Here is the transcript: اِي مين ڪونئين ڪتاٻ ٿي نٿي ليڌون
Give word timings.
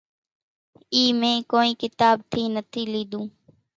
اِي 0.93 1.03
مين 1.19 1.37
ڪونئين 1.51 1.73
ڪتاٻ 1.81 2.15
ٿي 2.31 2.41
نٿي 2.55 2.83
ليڌون 2.93 3.25